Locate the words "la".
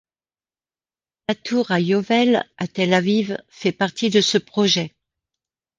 1.29-1.35